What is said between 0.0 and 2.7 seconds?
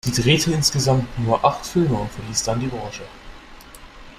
Sie drehte insgesamt nur acht Filme und verließ dann die